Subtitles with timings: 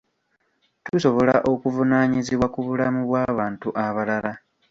[0.85, 4.31] Tusobola okuvunaanyizibwa ku bulamu bw'abantu abalala.